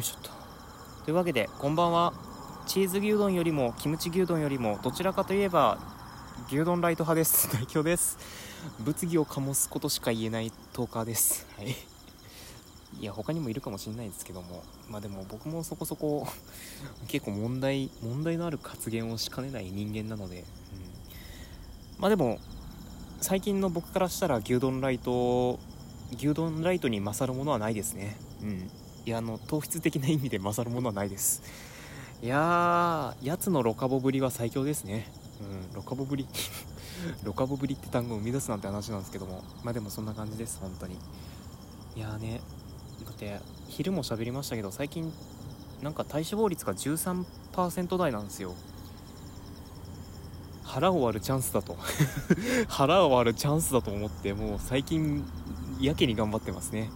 [0.00, 0.30] いしょっと
[1.04, 2.12] というわけでこんばんは。
[2.66, 5.78] チーズ牛丼よりもキムチ牛丼よりもどちらかといえば
[6.46, 7.50] 牛丼ライト派です。
[7.52, 8.18] 代表です。
[8.80, 11.46] 物議を醸すことしか言えないトーカーです。
[11.56, 11.74] はい。
[13.00, 14.62] いや他にもいるかもしれないですけども。
[14.88, 16.26] まあでも僕もそこそこ
[17.08, 20.44] 結構問題問題のある発言をしかねない人間なので、うん、
[21.98, 22.38] まあでも
[23.20, 25.58] 最近の僕からしたら牛丼ライト
[26.16, 28.16] 牛丼ライトに勝るものはないですね。
[28.42, 28.70] うん
[29.10, 31.42] いやあの糖質的な意味で勝るものはないです。
[32.22, 35.10] いやーやつのロカボぶりは最強ですね。
[35.40, 36.28] うんロカボぶり
[37.24, 39.42] ロカボぶりって単語を生み出すなんて話なんですけども。
[39.64, 40.94] まあでもそんな感じです本当に。
[41.96, 42.40] いやーね
[43.04, 45.12] だって昼も喋りましたけど最近
[45.82, 48.54] なんか体脂肪率が13%台なんですよ。
[50.62, 51.76] 腹を割るチャンスだと。
[52.68, 55.24] 腹を割るチャンスだと思ってもう最近
[55.80, 56.88] やけに頑張ってますね。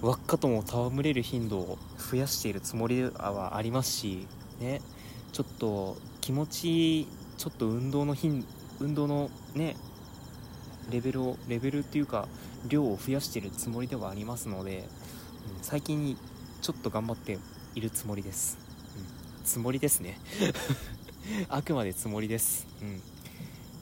[0.00, 4.26] 輪っかとも戯れる頻度を増やしているつもりはありますし
[4.60, 4.80] ね
[5.32, 8.44] ちょっと気持ちちょっと運動の頻
[8.80, 9.76] 運動のね
[10.90, 12.28] レベルをレベルっていうか
[12.66, 14.84] 量を増やしているつもりではありますので、うん、
[15.62, 16.16] 最近
[16.62, 17.38] ちょっと頑張って
[17.74, 18.58] いるつもりです、
[19.38, 20.18] うん、つもりですね。
[21.48, 23.02] あくまでつもりです、うん、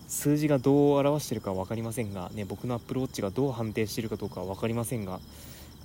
[0.08, 5.20] 数字がどう表してるか分かりませんが、ね、僕のアップルウォッチがどう判定してるかどうかは分かりませんが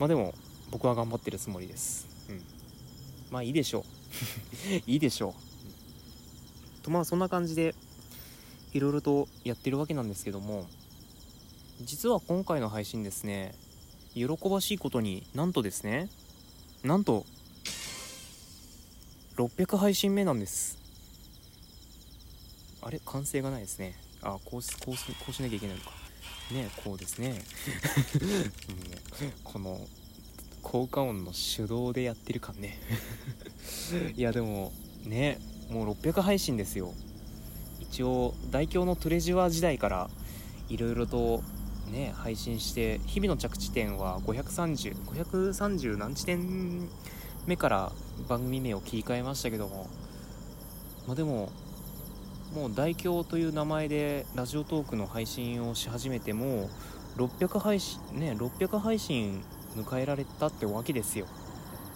[0.02, 0.34] まあでも
[0.72, 2.08] 僕は頑張ってるつもりです。
[2.28, 2.42] うん。
[3.30, 3.84] まあいいでしょう。
[4.90, 5.36] いいでしょ
[6.80, 6.82] う。
[6.82, 7.76] とまあそんな感じで
[8.74, 10.66] いろいろとやってるわけなんですけども
[11.82, 13.54] 実は今回の配信ですね
[14.16, 16.10] 喜ばしいことになんとですね
[16.82, 17.28] なんと
[19.36, 20.80] 600配信目なんです。
[22.82, 23.00] あれ？
[23.06, 23.94] 歓声がないですね。
[24.24, 24.96] あこうこうこ
[25.30, 26.01] うしなきゃいけないのか。
[26.52, 27.42] ねこうですね。
[29.44, 29.80] この
[30.62, 32.80] 効果音の手動でやってるかね。
[34.16, 34.72] いやでも
[35.04, 36.94] ねもう600配信ですよ。
[37.80, 40.10] 一応大京のトレジュアー時代から
[40.70, 41.44] いろいろと
[41.92, 46.90] ね配信して日々の着地点は530530何地点
[47.46, 47.92] 目から
[48.28, 49.90] 番組名を切り替えましたけども。
[51.08, 51.52] まあでも
[52.54, 56.70] もう大京という名前でラジオトークの配信をし始めても
[57.16, 59.42] 600配信ね600配信
[59.76, 61.28] 迎えられたってわけですよ。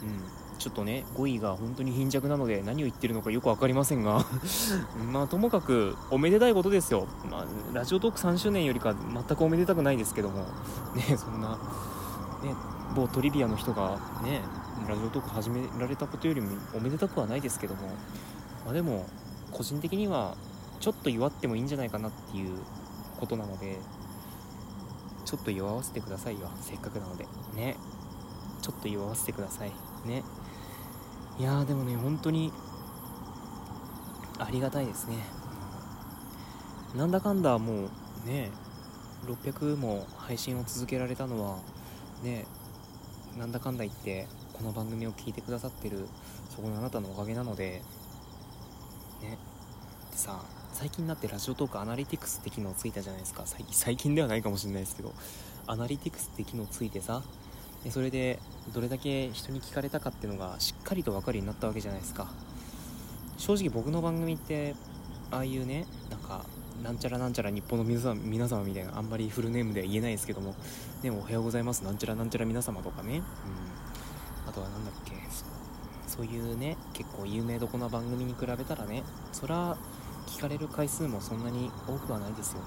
[0.01, 0.45] うん。
[0.57, 4.25] ちょっとね語彙が本当に貧弱なので何を言ってるのかよく分かりませんが。
[5.11, 10.45] まあともかくおめでたいことですよ、まあ、ラジオトーク3周年よりか全くおめでたくないですけども。
[10.95, 11.49] ねそんな
[12.41, 12.55] ね
[12.95, 14.41] 某トリビアの人がね
[14.87, 17.81] ラジオトーク始められたことよりもおめでたくはないですけども。
[18.63, 19.05] まあでも
[19.55, 20.35] 個人的には
[20.81, 22.59] ちょっと祝ってもいいんじゃないかなっていう
[23.17, 23.79] ことなので
[25.23, 26.51] ちょっと祝わせてくださいよ。
[26.61, 27.25] せっかくなので。
[27.55, 27.77] ね。
[28.61, 29.71] ちょっと祝わせてください。
[30.05, 30.23] ね。
[31.39, 32.51] いやーでもね本当に
[34.39, 35.16] ありがたいですね。
[36.93, 37.89] なんだかんだも
[38.25, 38.51] うね
[39.25, 41.59] 600も配信を続けられたのは
[42.23, 42.45] ね
[43.37, 46.07] なんだかんだ言ってこの番組を聞いてくださってる
[46.49, 47.81] そこのあなたのおかげなので
[50.25, 50.39] さ
[50.73, 53.43] 最近になってラジオトークアナリティクスって機能ついたじゃないですか。
[53.45, 55.13] 最近ではないかもしれないですけど。
[55.67, 57.23] アナリティクスって機能ついてさ
[57.89, 58.39] それで
[58.73, 62.27] どれだけ人に聞かれたかっていうのがしっかりと分かるようになったわけじゃないですか。
[63.37, 64.73] 正直僕の番組って
[65.29, 66.43] ああいうねなんか
[66.83, 70.55] なんちゃらなんちゃら日本の皆様皆様みたいなあんまりフルネームでは言えないですけども。
[71.03, 71.83] でもおはようございます。
[71.83, 75.13] なんちゃらなんちゃら皆様とかね、うん、あとは何だっけ
[76.07, 79.03] そういうね結構有名どこな番組に比べたらね
[79.33, 79.77] そら
[80.27, 82.59] 聞かれる回数もそんなに多くはないですよ、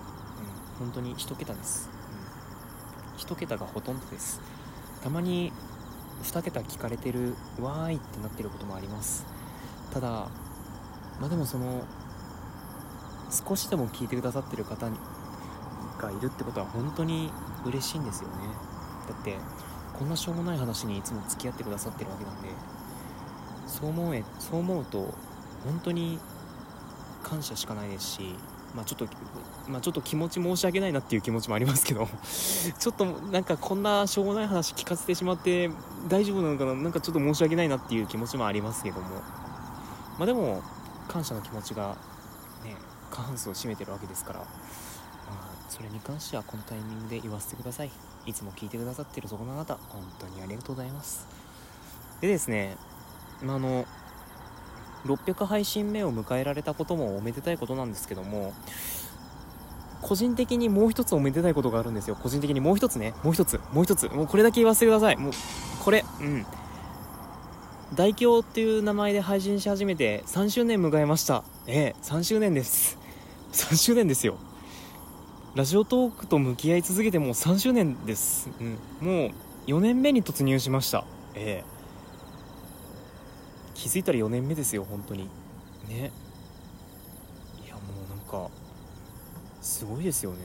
[0.80, 1.90] うん、本当に1桁です、
[3.14, 4.40] うん、1桁がほとんどです。
[5.02, 5.52] たまに
[6.22, 9.24] 2桁聞かれてるわーいってなってることもあります。
[9.92, 10.28] ただ
[11.20, 11.84] まあでもその
[13.30, 17.30] 少しでも聞いてくださってる方がいるってことは本当に
[17.64, 18.36] 嬉しいんですよね。
[19.08, 19.36] だって
[19.98, 22.48] こんなしょうもない話にいつも付き合ってくださってるわけなんで
[23.66, 25.14] そう思えそう思うと
[25.64, 26.18] 本当に
[27.28, 28.34] 感謝しかないですし
[28.74, 29.08] まあ、ちょっと、
[29.68, 32.06] まあ、ちょっと気持ち申し訳ないなっていう気持ちもありますけど
[32.78, 35.70] ちょっとなんかこんなしょうもない話聞かせてしまって
[36.06, 36.74] 大丈夫なのかな？
[36.74, 39.22] なんかちょっと申し訳ないなっていう気持ちもありますけども。
[40.18, 40.62] まあでも
[41.06, 41.96] 感謝の気持ちが
[42.64, 42.76] ね
[43.10, 47.90] 過半数を占めてるわけですから、まあ、それに関してはこのタイミングで言わせてください。
[48.26, 51.26] いつも聞いてくださってるそこのあなた本当にありがとうございます。
[52.20, 52.76] でですね、
[53.42, 53.86] まあ、あの
[55.06, 58.52] 600配信目を迎えられたこともおめでたいことなんですけども
[60.02, 62.16] 個人的にもう一つおめでたいことがあるんですよ。
[62.16, 63.14] 個人的にもう一つね。
[63.24, 63.60] もう一つ。
[63.72, 64.08] もう一つ。
[64.08, 65.16] もうこれだけ言わせてください。
[65.16, 65.32] もう
[65.80, 66.04] これ。
[66.20, 66.46] うん。
[67.94, 71.42] 大京っていう名前で配信し始めて3周年迎えました。
[71.66, 72.98] ええ3周年です。
[73.52, 74.36] 3周年ですよ。
[75.54, 79.30] ラジオトークと向き合い続けてもう3周年です、うん、もう
[79.66, 81.04] 4年目に突入しました。
[81.34, 81.77] ええ。
[83.78, 85.28] 気づいたら4年目ですよ本当に。
[85.88, 86.10] ね。
[87.64, 88.50] いやもうなんか
[89.60, 90.38] すごいですよね、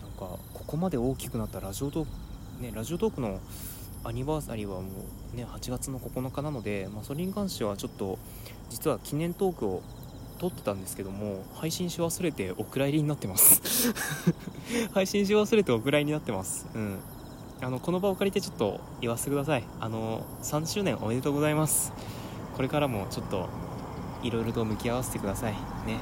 [0.00, 3.38] うん、なんかここまで大きくなったラジオトークねラジオトークの
[4.02, 4.88] アニバーサリーはも
[5.34, 8.18] うね8月の9日なので、まあ、それに関してはちょっと
[8.70, 9.82] 実は記念トークを
[10.38, 13.92] 撮ってたんですけども配信し忘れてお蔵入りになってます。
[14.94, 16.66] 配信し忘れてお蔵入りになってます。
[16.74, 16.98] うん。
[17.60, 19.64] あのこの場を借りてちょっと言わせてください。
[19.80, 21.92] あの3周年おめでとうございます。
[22.56, 23.48] これからもちょっと
[24.22, 25.52] いろいろと向き合わせてください。
[25.52, 25.98] ね。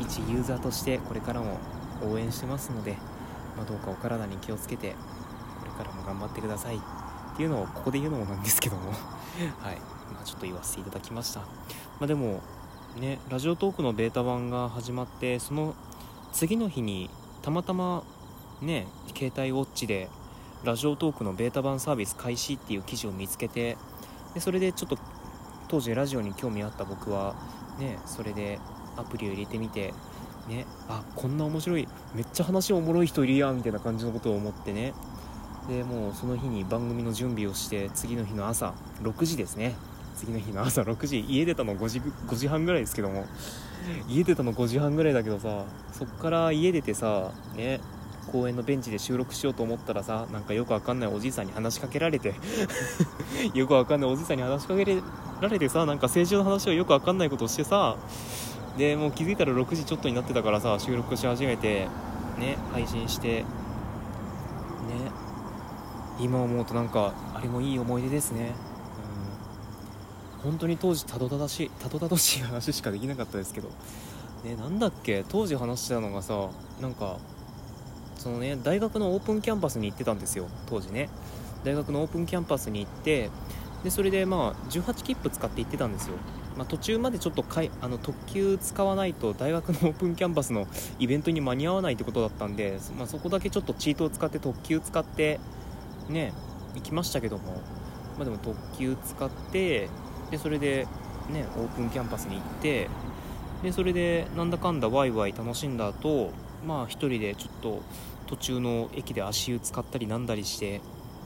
[0.00, 1.58] 一ユーザーとしてこれからも
[2.02, 2.96] 応援してますので、
[3.56, 4.94] まあ、どうかお体に気をつけて
[5.60, 6.76] これからも頑張ってください。
[6.76, 8.92] っていうのをここで言うのもなんですけども。
[9.60, 9.76] はい、
[10.12, 11.46] まあ、ちょっと言わせていただきました、ま
[12.02, 12.40] あ、でも
[12.98, 15.74] ねラジオトークのベータ版が始まってその
[16.32, 17.10] 次の日に
[17.42, 18.02] たまたま
[18.62, 20.08] ね携帯ウォッチで
[20.64, 23.76] ラジオトークのベータ版サービス開始っていう記事を見つけて
[24.34, 24.98] でそれでちょっと
[25.68, 27.34] 当時ラジオに興味あった僕は
[27.78, 28.58] ねそれで
[28.96, 29.94] アプリを入れてみて
[30.48, 34.94] ねあこんな面白いめっちゃ話おもろい人いるやんみたいな感じのことを思ってね。
[35.68, 39.74] でもうその日に番組の準備をして次の日の朝6時ですね。
[40.14, 41.20] 次の日の朝6時。
[41.28, 43.26] 家出たの5時 ,5 時半ぐらいですけども。
[44.08, 47.80] 家出たの5時半ぐらいだけどさそっから家出てさね
[48.32, 52.34] 公園のベンチで収録しようと思ったらさなんかよくわかんないおじいさんに話しかけられて
[53.54, 54.84] よくわかんないおじいさんに話しかけ
[55.40, 57.96] られてさなんか政治の話をよくわかんないことをしてさ
[58.76, 61.88] でもう気づいたら6時ちょっとになってたからさ収録し始めて
[62.38, 63.46] ね配信してね
[66.18, 68.54] 今思うとなんかあれもいい思い出ですね。
[70.42, 70.50] うん。
[70.50, 73.68] 本当に当時たどたどしいたどたどしい話しかできなかったですけど。
[74.44, 75.24] ねなんだっけ？
[75.28, 76.48] 当時話してたのがさ
[76.80, 77.18] なんか
[78.16, 81.08] そのね大学のオープンキャンパスに行ってたんですよ当時ね。
[81.64, 83.30] 大学のオープンキャンパスに行って
[83.82, 86.14] でそれでまあ18切符使って行ってたんですよ。
[86.56, 90.66] まあ、途中までちょっとかいあの特急使わないと大学のオープンキャンパスの
[90.98, 95.38] イベントに間に合わないってことだったんで、まあ、そこだけちょっとチートを使って特急使って
[96.08, 96.32] ね
[96.74, 97.62] 行きましたけども、
[98.16, 99.90] まあ、でも特急使って
[100.30, 100.86] でそれで
[101.30, 102.88] ねオープンキャンパスに行って
[103.62, 106.32] でそれでなんだかんだワイワイ楽しんだ後
[106.66, 107.82] まあ1人でちょっと
[108.26, 110.80] 途中の駅で足湯使ったりなんだりして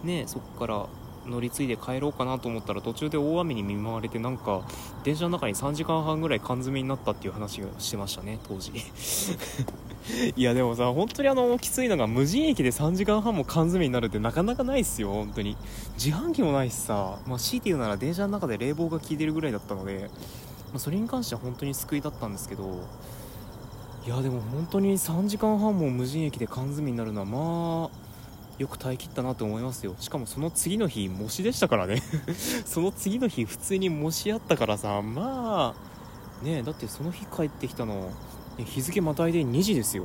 [0.05, 0.87] ねそこから
[1.27, 4.63] 乗り継いで帰ろうかなと思ったら途中で大雨に見舞われてなんか
[5.05, 8.73] 電車の中に3時間半ぐらい缶詰になったっていう話をしてましたね当時。
[10.35, 15.57] いやでもさ本当にあのきついのが無人駅で3時間半も缶詰になるってなかなかないっすよ本当に。
[16.03, 20.11] 自販機もないしさまあ強いて言うなら電車の中で冷房が効いてるぐらいだったので、
[20.73, 22.81] まあ、それに関しては本当に救いだったんですけど
[24.07, 28.11] いやでも本当に3時間半も無人駅で缶詰になるのはまあ
[28.59, 29.95] よく耐え切ったなと思いますよ。
[29.99, 32.03] しかもその次の日模試でしたからね。
[32.65, 38.11] その次の日普通に模試あったからさまあねだってその日帰ってきたの、
[38.59, 40.05] 日付またいで2時ですよ。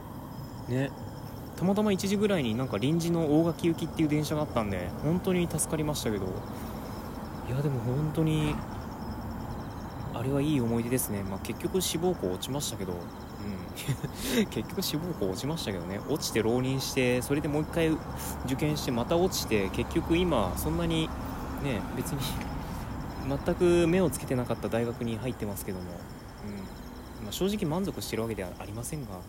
[0.68, 0.90] ね。
[1.56, 6.26] たまたま1時ぐらいになんか臨時の大垣行きっていう電車があったんで本当に助かりましたけど。
[6.26, 8.56] いやでも本当に
[10.14, 12.94] あれはいい思い出ですね、まあ、結局志望校落ちましたけど。
[14.50, 16.00] 結局志望校落ちましたけどね。
[16.10, 17.90] 落ちて浪人してそれでもう一回
[18.46, 21.10] 受験してまた落ちて結局今そんなに
[21.64, 22.20] ね別に
[23.28, 25.86] 全く目をつけてなかった大学に入ってますけども、う
[27.22, 27.26] ん。
[27.26, 29.20] まあ、正直満足してるわけではありませんが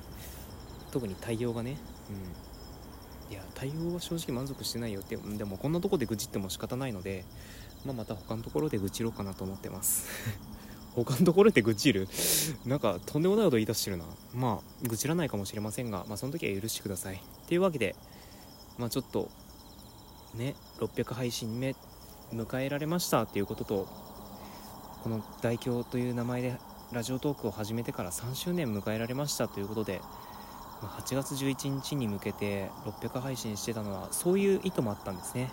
[0.91, 1.77] 特に対応がね、
[2.11, 5.17] うん、いや対応は正直満足してないよって。
[5.17, 7.25] でもこんなとこで愚痴っても仕方ないので、
[7.85, 10.09] まあ、また他のところで愚痴ろうかなと思ってます。
[11.05, 12.09] 他のところで愚痴る。
[12.65, 14.05] なんかとんでもないこと言い出してるな。
[14.35, 17.17] まあ愚痴らないかもしれませんがまあその時は許してください。
[17.17, 17.95] っていうわけで
[18.79, 19.29] まあちょっと
[20.35, 21.76] ね600配信目
[22.33, 23.25] 迎えられました。
[23.25, 23.88] っていうことと
[25.03, 26.59] この大京という名前で
[26.93, 29.49] ラジオトークを始めてから3周年迎えられました。
[29.49, 30.00] ということで
[30.81, 35.50] 8月11日に向けて600配信してたのはそういう意図もあったんですね。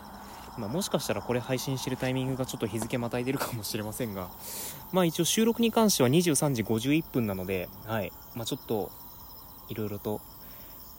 [0.57, 4.29] まあ、もしかしたらこれ配信してるタイミングがちょっと日付またいでるかもしれませんが、
[4.91, 8.11] まあ一応収録に関しては23時51分なので、はい。
[8.35, 8.91] まあちょっと、
[9.69, 10.21] いろいろと、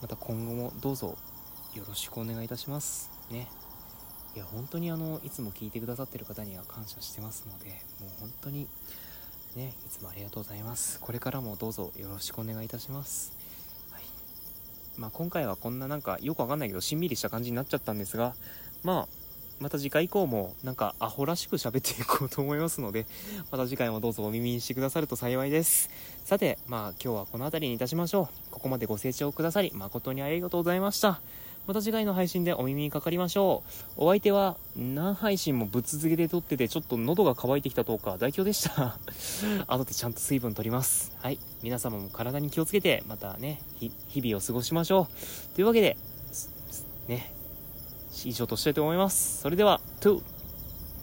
[0.01, 1.17] また今後もどうぞ
[1.73, 3.11] よろしくお願いいたします。
[3.31, 3.47] ね。
[4.35, 7.69] いや、本当にあの、いつも聞いてくださってる方には感謝してますので、
[8.01, 8.67] もう本当に、
[9.55, 10.99] ね、いつもありがとうございます。
[10.99, 13.31] これからもどうぞよろしくお願いいたします。
[13.91, 14.03] はい。
[14.97, 18.35] まあ今回はこんななんかよくわかんないけど、しんみりした感じになっちゃったんですが、
[18.83, 19.24] まあ、
[19.59, 23.05] また次回以降もなんかアホらしく喋っていこうと思いますので
[23.51, 25.89] また次回もどうぞお耳にしてくださると幸いです。
[26.23, 28.51] さてまあ今日はこの辺りにいたしましょう。
[28.51, 31.21] ここまでご清聴くださり誠にありがとうございました。
[31.67, 33.63] また次回の配信でお耳にかかりましょ
[33.97, 34.03] う。
[34.05, 38.97] お相手は何配信もぶっ続けで撮っててちょっと喉が渇いてきたとか代表でした。
[39.67, 41.11] 後でちゃんと水分取ります。
[41.21, 41.39] はい。
[41.63, 45.55] 皆様も体に気をつけてまたね日々を過ごしましょう。
[45.55, 45.97] というわけで
[47.07, 47.34] ね。
[48.23, 49.41] 以上としたいと思います。
[49.41, 50.34] それではトゥ